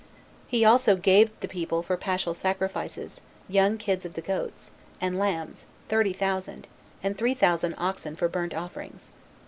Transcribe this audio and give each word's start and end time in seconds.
He 0.47 0.65
also 0.65 0.95
gave 0.95 1.29
the 1.41 1.47
people 1.47 1.83
for 1.83 1.95
paschal 1.95 2.33
sacrifices, 2.33 3.21
young 3.47 3.77
kids 3.77 4.03
of 4.03 4.15
the 4.15 4.21
goats, 4.21 4.71
and 4.99 5.19
lambs, 5.19 5.65
thirty 5.89 6.11
thousand, 6.11 6.65
and 7.03 7.15
three 7.15 7.35
thousand 7.35 7.75
oxen 7.77 8.15
for 8.15 8.27
burnt 8.27 8.55
offerings. 8.55 9.11